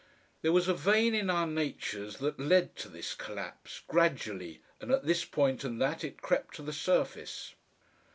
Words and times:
There 0.41 0.51
was 0.51 0.67
a 0.67 0.73
vein 0.73 1.13
in 1.13 1.29
our 1.29 1.45
natures 1.45 2.17
that 2.17 2.39
led 2.39 2.75
to 2.77 2.89
this 2.89 3.13
collapse, 3.13 3.83
gradually 3.87 4.59
and 4.79 4.89
at 4.89 5.05
this 5.05 5.25
point 5.25 5.63
and 5.63 5.79
that 5.79 6.03
it 6.03 6.23
crept 6.23 6.55
to 6.55 6.63
the 6.63 6.73
surface. 6.73 7.53